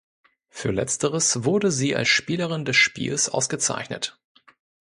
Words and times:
Für 0.49 0.71
letzteres 0.71 1.43
wurde 1.43 1.69
sie 1.71 1.95
als 1.95 2.07
Spielerin 2.07 2.65
des 2.65 2.75
Spiels 2.75 3.29
ausgezeichnet. 3.29 4.19